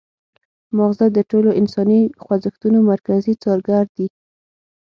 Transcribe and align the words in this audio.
مغزه 0.77 1.05
د 1.15 1.19
ټولو 1.29 1.49
انساني 1.59 2.01
خوځښتونو 2.23 2.79
مرکزي 2.91 3.33
څارګر 3.43 3.83
دي 3.97 4.07